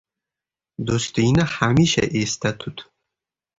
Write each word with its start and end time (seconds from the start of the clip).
—Do‘stingni 0.91 1.45
hamisha 1.57 2.09
esda 2.25 2.55
tut. 2.67 2.85